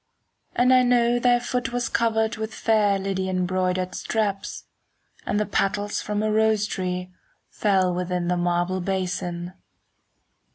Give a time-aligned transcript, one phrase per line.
[0.55, 4.63] And I know thy foot was covered 5 With fair Lydian broidered straps;
[5.27, 7.13] And the petals from a rose tree
[7.51, 9.53] Fell within the marble basin.